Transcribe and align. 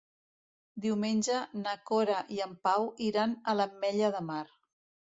Diumenge 0.85 1.35
na 1.65 1.75
Cora 1.91 2.17
i 2.39 2.43
en 2.49 2.59
Pau 2.69 2.89
iran 3.11 3.39
a 3.43 3.57
l'Ametlla 3.61 4.15
de 4.19 4.27
Mar. 4.33 4.43